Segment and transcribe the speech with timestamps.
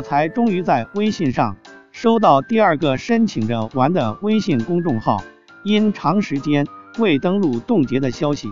[0.00, 1.54] 我才终于在微信上
[1.92, 5.22] 收到第二个申请着玩的微信公众号
[5.62, 6.66] 因长时间
[6.96, 8.50] 未登录冻结的消息。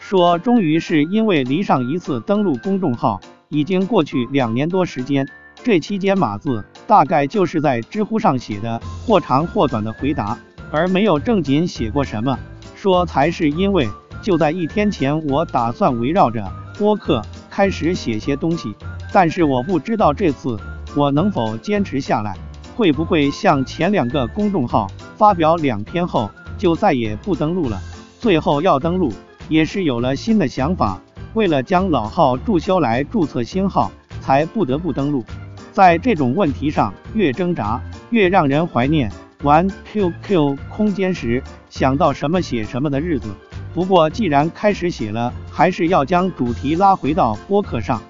[0.00, 5.24] 说终于是因为离上一次登录公众号已经过去两年多时间，
[5.62, 10.36] 这期间码字大概就是在知乎上写的或长或短的回答，
[10.72, 12.36] 而没有正经写过什么。
[12.74, 13.88] 说才是因为
[14.20, 16.44] 就在一天前，我打算围绕着
[16.76, 18.74] 播客开始写些东西，
[19.12, 20.58] 但是我不知道这次
[20.94, 22.34] 我能否坚持下来，
[22.76, 27.80] 会不会像前两个公众号发表两篇后就再也不登录了，
[28.18, 29.12] 最后要登录。
[29.48, 31.00] 也是有了新的想法，
[31.32, 35.24] 为了将老号注销来注册新号，才不得不登录。
[35.72, 37.80] 在这种问题上，越挣扎
[38.10, 39.10] 越让人怀念
[39.42, 43.28] 玩 QQ 空间时想到什么写什么的日子。
[43.72, 48.02] 不过既然开始写了，还是要将主题拉回到播客上。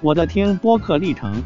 [0.00, 1.42] 我的听播客历程，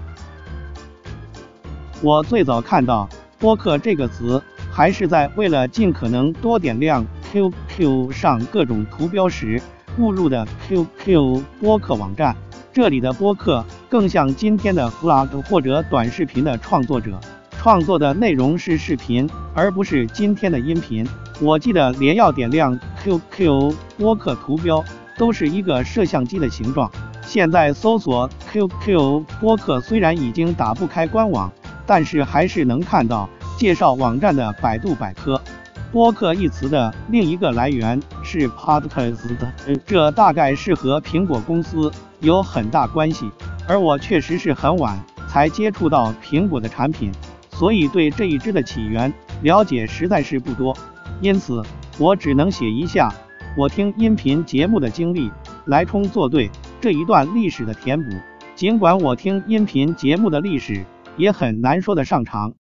[2.00, 7.04] 我最早看到播客这个词，还是在为了尽可能多点亮。
[7.30, 9.60] QQ 上各种图标时
[9.98, 12.34] 误入的 QQ 播客网站，
[12.72, 21.06] 这里的播客更像今天的 Vlog 或者短视频的创作者，创作的内容是视频，而不是今天的音频。
[21.38, 24.82] 我记得连要点亮 QQ 播客图标
[25.18, 26.90] 都是一个摄像机的形状。
[27.20, 31.52] 现在搜索 QQ 播客虽然已经打不开官网，
[31.88, 35.40] 但是还是能看到介绍网站的百度百科。
[35.90, 39.16] 播客一词的另一个来源是 podcast，
[39.86, 43.30] 这大概是和苹果公司有很大关系。
[43.66, 47.10] 而我确实是很晚才接触到苹果的产品，
[47.50, 50.76] 所以对这一支的起源了解实在是不多。
[51.22, 51.62] 因此，
[51.98, 53.10] 我只能写一下
[53.56, 55.30] 我听音频节目的经历，
[55.64, 56.50] 来充作对
[56.82, 58.10] 这一段历史的填补。
[58.54, 60.84] 尽管我听音频节目的历史
[61.18, 62.54] 也很难说得上长。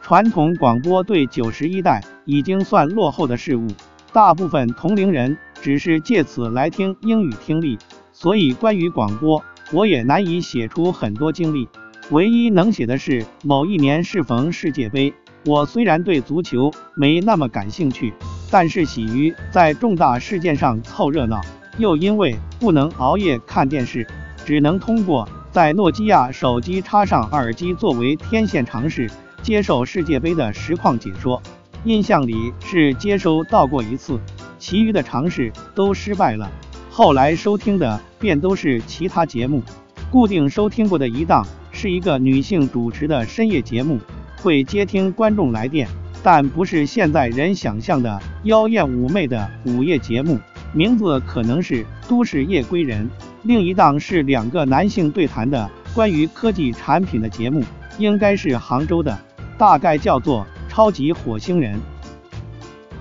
[0.00, 3.66] 传统广播对九十一代已经算落后的事物，
[4.12, 7.78] 大部分同龄人只是借此来听英语听力，
[8.12, 9.42] 所以关于广播，
[9.72, 11.68] 我也难以写出很多经历。
[12.10, 15.14] 唯一能写的是某一年适逢世界杯，
[15.46, 18.12] 我虽然对足球没那么感兴趣，
[18.50, 21.40] 但是喜于在重大事件上凑热闹，
[21.78, 24.04] 又因为不能熬夜看电视，
[24.44, 29.10] 只能通过在诺基亚手机插上耳机作为天线尝试。
[29.42, 31.40] 接受世界杯的实况解说，
[31.84, 34.20] 印象里是接收到过一次，
[34.58, 36.46] 其余的尝试都失败了。
[36.90, 39.62] 后来收听的便都是其他节目，
[40.10, 43.98] 固定收听过的一档是一个女性主持的深夜节目，
[44.42, 45.88] 会接听观众来电，
[46.22, 50.38] 但不是现在人想象的妖艳妩媚的午夜节目，
[50.74, 53.08] 名字可能是《都市夜归人》。
[53.42, 57.62] 另一档是两个男性对谈的关于科技产品的节目，
[57.98, 59.18] 应该是杭州的。
[59.56, 61.78] 大概叫做超级火星人。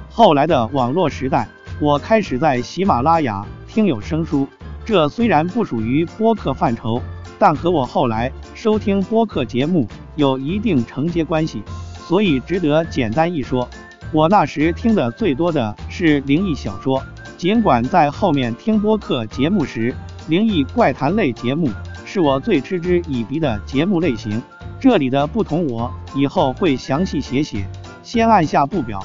[0.10, 1.48] 后来的网络时代，
[1.80, 4.46] 我开始在喜马拉雅听有声书，
[4.84, 7.02] 这虽然不属于播客范畴，
[7.38, 11.64] 但和我后来收听播客节目有一定承接关系，
[12.08, 13.66] 所以值得简单一说。
[14.12, 17.02] 我那时听的最多的是灵异小说，
[17.38, 19.96] 尽管在后面听播客节目时，
[20.30, 21.70] 灵异怪谈类节目
[22.06, 24.40] 是我最嗤之以鼻的节目类型。
[24.80, 27.68] 这里的不同，我以后会详细写写。
[28.04, 29.04] 先按下不表。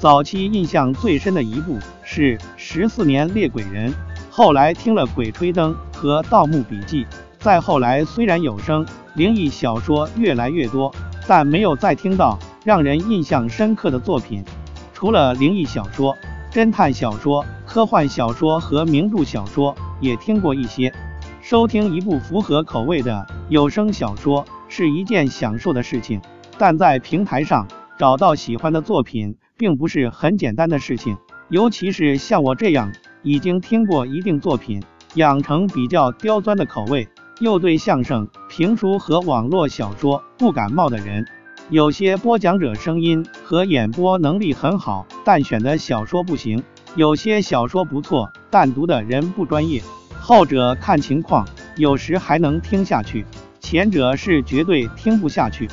[0.00, 3.92] 早期印象最深的一部是《十四年猎鬼人》，
[4.30, 7.04] 后来听了《鬼吹灯》和《盗墓笔记》，
[7.38, 8.84] 再后来虽然有声
[9.14, 10.92] 灵异小说越来越多，
[11.28, 14.44] 但没有再听到让人印象深刻的作品。
[14.92, 16.16] 除了灵异小说、
[16.52, 19.74] 侦探小说、科幻小说和名著小说，
[20.04, 20.94] 也听过一些。
[21.40, 24.44] 收听一部符合口味的有声小说。
[24.66, 26.20] 是一件享受的事情，
[26.58, 31.16] 但在平台上找到喜欢的作品，并不是很简单的事情。
[31.48, 32.90] 尤其是像我这样
[33.22, 34.82] 已经听过一定作品，
[35.14, 37.06] 养成比较刁钻的口味，
[37.38, 41.24] 又对相声、评书和网络小说不感冒的人。
[41.70, 46.58] 有些播讲者声音和演播能力很好，但选的小说不行；
[46.96, 49.80] 有些小说不错，但读的人不专业。
[50.26, 53.26] 后者看情况，有时还能听下去。
[53.60, 55.68] 前者是绝对听不下去，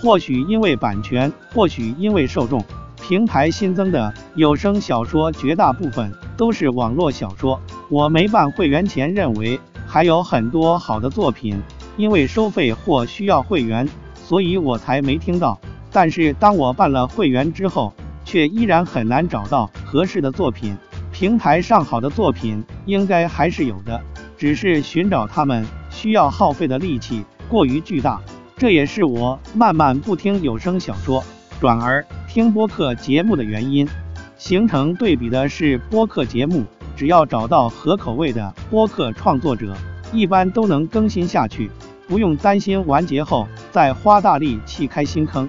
[0.00, 2.64] 或许因为版权，或许因为受众。
[3.02, 7.60] 平台新增的有声小说绝大部分都是网络小说。
[7.90, 11.60] 我没办会员前认为还有很多好的作品，
[11.98, 15.60] 因为收费或需要会员，所以我才没听到。
[15.92, 17.92] 但是当我办了会员之后，
[18.24, 20.74] 却依然很难找到合适的作品。
[21.20, 24.00] 平台上好的作品应该还是有的，
[24.38, 25.66] 只是寻找他们。
[25.90, 28.18] 需要耗费的力气过于巨大，
[28.56, 31.22] 这也是我慢慢不听有声小说，
[31.60, 33.86] 转而听播客节目的原因。
[34.38, 36.64] 形成对比的是播客节目，
[36.96, 39.76] 只要找到合口味的播客创作者，
[40.14, 41.70] 一般都能更新下去，
[42.08, 45.46] 不用担心完结后再花大力气开新坑。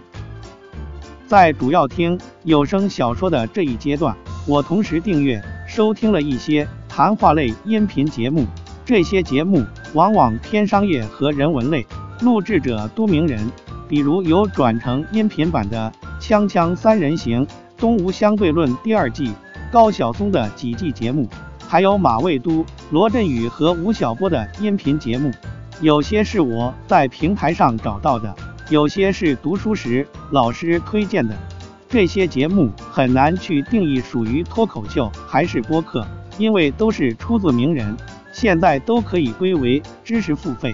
[1.25, 4.13] 在主要听有声小说的这一阶段，
[4.45, 5.41] 我同时订阅
[5.73, 8.45] 收听了一些谈话类音频节目，
[8.83, 9.63] 这些节目
[9.93, 11.87] 往往偏商业和人文类，
[12.19, 13.49] 录制者多名人，
[13.87, 15.89] 比如有转成音频版的
[16.21, 17.47] 《锵锵三人行》
[17.77, 19.31] 《东吴相对论》第二季
[19.71, 21.25] 高晓松的几季节目，
[21.65, 25.31] 还有马未都、罗振宇和吴晓波的音频节目，
[25.79, 28.35] 有些是我在平台上找到的。
[28.69, 31.33] 有些是读书时老师推荐的，
[31.91, 36.07] 这些节目很难去定义属于脱口秀还是播客，
[36.37, 37.97] 因为都是出自名人，
[38.31, 40.73] 现在都可以归为知识付费。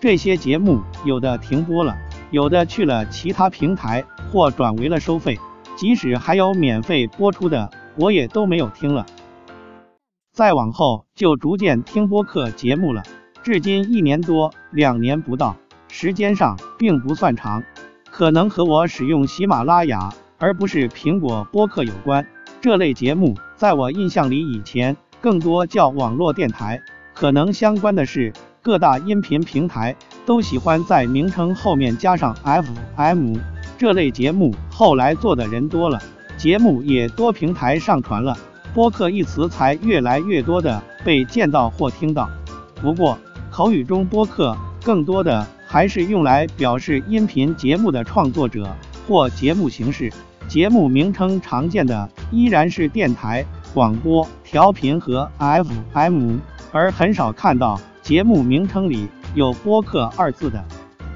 [0.00, 1.96] 这些节目有的停播了，
[2.32, 5.38] 有的去了其他平台或转为了收费，
[5.76, 9.06] 即使还有免费播出的，我也都没有听了。
[10.32, 13.04] 再往后就逐渐听播客节目了，
[13.44, 15.56] 至今一年多两年不到。
[15.86, 17.62] 时间上并不算长，
[18.10, 22.26] 可能和我使用喜马拉雅而不是苹果播客有关。
[22.60, 26.80] 这类节目在我印象里以前更多叫网络电台，
[27.14, 29.94] 可能相关的是各大音频平台
[30.24, 33.36] 都喜欢在名称后面加上 FM。
[33.78, 36.02] 这类节目后来做的人多了，
[36.36, 38.36] 节目也多平台上传了，
[38.74, 42.28] 播客一词才越来越多的被见到或听到。
[42.80, 43.18] 不过
[43.50, 45.46] 口语中播客更多的。
[45.68, 48.68] 还是用来表示音频节目的创作者
[49.06, 50.12] 或节目形式。
[50.48, 53.44] 节目名称常见的依然是电台、
[53.74, 56.36] 广播、调频和 FM，
[56.70, 60.64] 而很少看到节目名称里有播客二字的。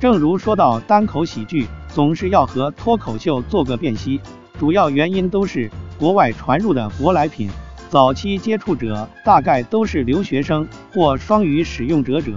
[0.00, 4.20] 正如说到单口喜剧，总是要和脱口秀做个辨析，
[4.58, 7.48] 主要原因都是国外传入的舶来品。
[7.88, 12.32] 早期接触者大概都是留学生或双语使用者者。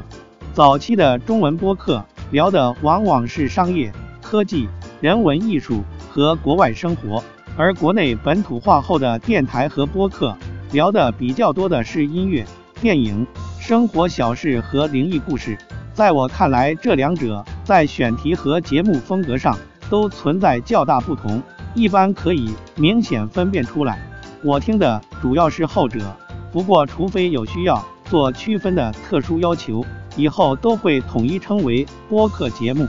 [0.54, 3.92] 早期的中文播客聊的往往是商业、
[4.22, 4.68] 科技、
[5.00, 7.24] 人文、艺术和国外生活，
[7.58, 10.38] 而国内本土化后的电台和播客
[10.72, 12.46] 聊的比较多的是音乐、
[12.80, 13.26] 电影、
[13.60, 15.58] 生活小事和灵异故事。
[15.92, 19.58] 在我看来，这两者在选题和节目风格上
[19.90, 21.42] 都存在较大不同，
[21.74, 24.00] 一般可以明显分辨出来。
[24.44, 26.16] 我听的主要是后者，
[26.52, 29.84] 不过除非有需要做区分的特殊要求。
[30.16, 32.88] 以后都会统一称为播客节目。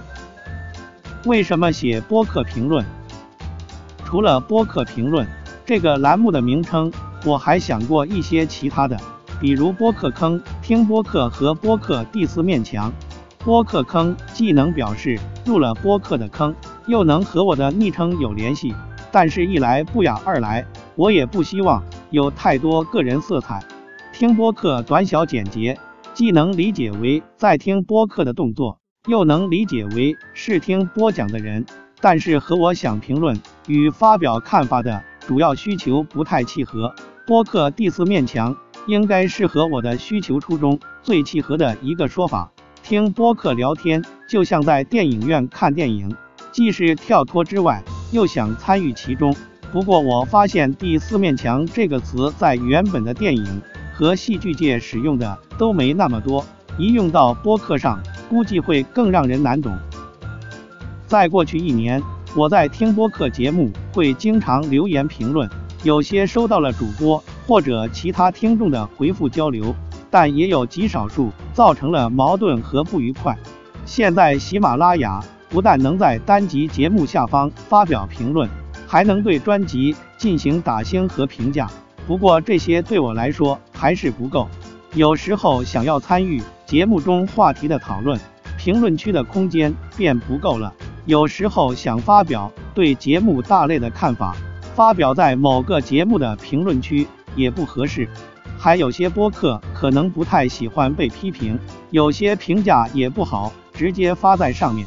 [1.25, 2.85] 为什么写播客评论？
[4.15, 5.27] 除了播客评论
[5.67, 6.93] 这个栏目的名称，
[7.27, 8.97] 我还想过一些其他的，
[9.41, 12.93] 比如播客坑、听播客和播客第四面墙。
[13.41, 16.55] 播客坑既能表示入了播客的坑，
[16.87, 18.73] 又能和我的昵称有联系，
[19.11, 20.65] 但是一来不雅，二来
[20.95, 23.61] 我也不希望有太多个人色彩。
[24.13, 25.77] 听播客短小简洁。
[26.13, 28.79] 既能理解为在听播客的动作，
[29.09, 31.67] 又能理解为是听播讲的人，
[32.05, 36.95] 但是和我想评论与发表看法的主要需求不太契合。
[37.27, 38.55] 播客第四面墙
[38.87, 42.53] 应该是和我的需求初衷最契合的一个说法。
[42.83, 46.15] 听播客聊天就像在电影院看电影，
[46.53, 49.35] 既是跳脱之外，又想参与其中。
[49.73, 53.63] 不过我发现第四面墙这个词在原本的电影。
[53.95, 56.45] 和戏剧界使用的都没那么多，
[56.77, 59.79] 一用到播客上，估计会更让人难懂。
[61.15, 62.03] 在过去一年，
[62.35, 65.49] 我在听播客节目会经常留言评论，
[65.85, 69.73] 有些收到了主播或者其他听众的回复交流，
[70.11, 73.39] 但也有极少数造成了矛盾和不愉快。
[73.87, 78.51] 现在喜马拉雅不但能在单集节目下方发表评论，
[78.85, 81.71] 还能对专辑进行打星和评价。
[82.09, 84.49] 不过这些对我来说还是不够，
[84.95, 88.19] 有时候想要参与节目中话题的讨论，
[88.59, 90.73] 评论区的空间便不够了；
[91.07, 94.35] 有时候想发表对节目大类的看法，
[94.75, 97.07] 发表在某个节目的评论区
[97.37, 98.09] 也不合适。
[98.59, 101.59] 还有些播客可能不太喜欢被批评，
[101.91, 104.87] 有些评价也不好直接发在上面，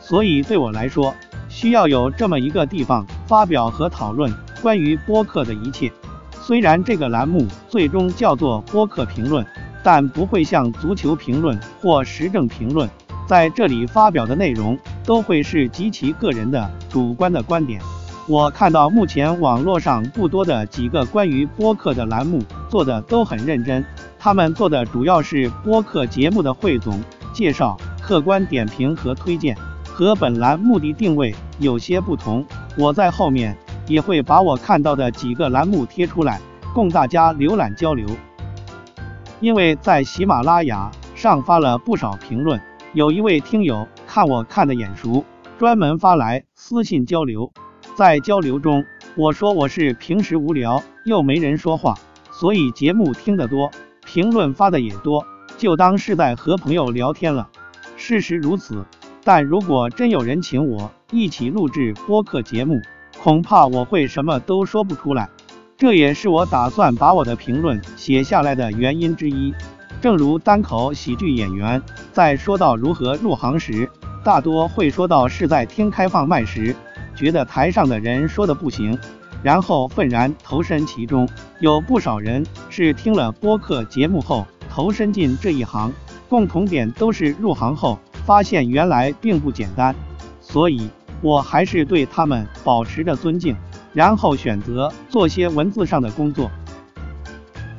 [0.00, 1.14] 所以对我来说，
[1.50, 4.32] 需要有这么一个地方发表和讨论
[4.62, 5.92] 关于播客的一切。
[6.40, 9.44] 虽然这个栏目最终叫做播客评论，
[9.82, 12.88] 但不会像足球评论或时政评论，
[13.28, 17.78] 在这里发表的内容都会是极其个人的主观的观点。
[18.26, 23.84] 我看到目前网络上不多的几个关于播客的栏目做的都很认真，
[24.18, 26.98] 他们做的主要是播客节目的汇总、
[27.34, 29.54] 介绍、客观点评和推荐，
[29.84, 32.42] 和本栏目的定位有些不同。
[32.78, 33.54] 我在后面
[33.86, 36.40] 也会把我看到的几个栏目贴出来，
[36.74, 38.08] 供大家浏览交流。
[39.40, 42.60] 因为在喜马拉雅上发了不少评论，
[42.94, 45.22] 有一位听友看我看的眼熟，
[45.58, 47.52] 专门发来私信交流。
[47.94, 48.82] 在交流中，
[49.14, 51.94] 我说我是平时无聊又没人说话，
[52.30, 53.70] 所以节目听得多，
[54.06, 55.22] 评论发的也多，
[55.58, 57.50] 就当是在和朋友聊天了。
[57.96, 58.86] 事实如此，
[59.22, 62.80] 但如果真有人请我一起录制播客节目，
[63.20, 65.28] 恐怕我会什么都说不出来。
[65.76, 69.52] 这也是我打算把我的评论写下来的原因之一。
[70.00, 71.82] 正如单口喜剧演员
[72.18, 73.88] 在说到如何入行时，
[74.24, 76.74] 大多会说到是在听开放麦时，
[77.14, 78.98] 觉得台上的人说的不行，
[79.40, 81.28] 然后愤然投身其中。
[81.60, 85.92] 有不少人是听了播客节目后投身进这一行。
[86.28, 87.96] 共同点都是入行后
[88.26, 89.94] 发现原来并不简单，
[90.40, 90.90] 所以
[91.22, 93.56] 我还是对他们保持着尊敬，
[93.92, 96.50] 然后选择做些文字上的工作。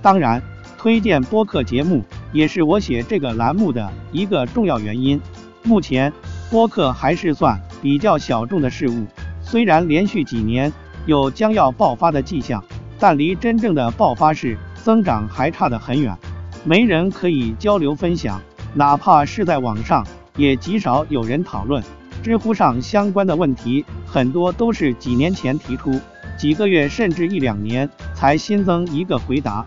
[0.02, 0.42] 当然，
[0.78, 5.20] 推荐播客节目也是我写这个栏目的一个重要原因。
[5.64, 6.12] 目前
[6.50, 9.06] 播客还是算比较小众的事物，
[9.42, 10.72] 虽然连续几年
[11.06, 12.64] 有将要爆发的迹象，
[12.98, 16.16] 但离真正的爆发式增长还差得很远。
[16.64, 18.42] 没人可以交流分享，
[18.74, 20.06] 哪怕是在网上，
[20.36, 21.84] 也极少有人讨论。
[22.22, 25.98] 知乎上相关的问题很多都是几年前提出，
[26.38, 29.64] 几个月甚至一两年才新增一个回答。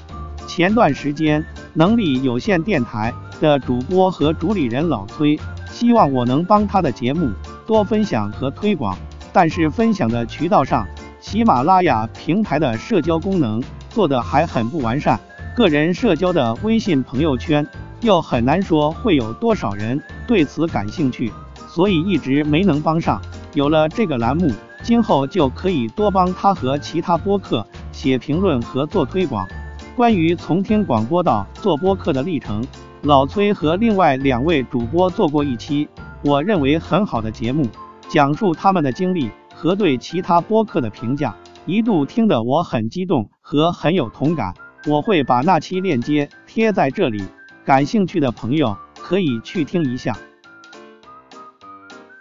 [0.47, 1.43] 前段时间，
[1.75, 5.39] 能力有限电台的主播和主理人老崔
[5.71, 7.31] 希望我能帮他的节目
[7.67, 8.97] 多分享和推广，
[9.33, 10.87] 但是分享的渠道上，
[11.21, 15.19] 喜马拉雅平台的社交功能做得还很不完善。
[15.57, 17.67] 个人社交的微信朋友圈
[18.01, 21.33] 又很难说会有多少人对此感兴趣，
[21.69, 23.21] 所以一直没能帮上。
[23.55, 24.51] 有了这个栏目，
[24.83, 29.47] 今后就可以多帮他和其他播客写评论和做推广。
[29.95, 32.65] 关于从听广播到做播客的历程，
[33.03, 35.87] 老崔和另外两位主播做过一期，
[36.25, 37.69] 我认为很好的节目，
[38.09, 44.55] 讲述他们的经历和对其他播客的评价，一度听得我很激动和很有同感。
[44.87, 47.23] 我会把那期链接贴在这里，
[47.63, 50.17] 感兴趣的朋友可以去听一下。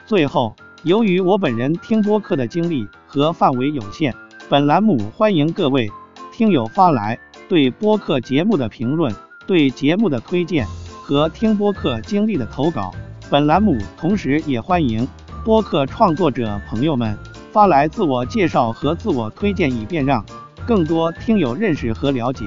[0.06, 4.14] 最后，由于我本人听播客的经历和范围有限，
[4.50, 5.90] 本栏目欢迎各位
[6.34, 7.18] 听友发来
[7.52, 9.14] 对播客节目的评论、
[9.46, 10.66] 对节目的推荐
[11.04, 12.96] 和听播客经历的投稿。
[13.30, 15.06] 本栏目同时也欢迎
[15.44, 17.14] 播客创作者朋友们
[17.52, 20.26] 发来自我介绍和自我推荐，以便让。
[20.66, 22.46] 更多听友认识和了解。